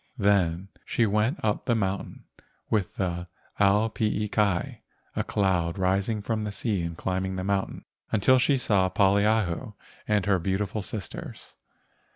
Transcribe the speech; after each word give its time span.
Then 0.17 0.69
she 0.83 1.05
went 1.05 1.39
up 1.45 1.65
the 1.65 1.75
mountain 1.75 2.23
with 2.71 2.95
the 2.95 3.27
ao 3.59 3.87
pii 3.89 4.27
kai 4.31 4.81
(a 5.15 5.23
cloud 5.23 5.77
rising 5.77 6.23
from 6.23 6.41
the 6.41 6.51
sea 6.51 6.81
and 6.81 6.97
climbing 6.97 7.35
the 7.35 7.43
mountain) 7.43 7.85
until 8.11 8.39
she 8.39 8.57
saw 8.57 8.89
Poliahu 8.89 9.75
and 10.07 10.25
her 10.25 10.39
beau¬ 10.39 10.57
tiful 10.57 10.81
sisters. 10.81 11.53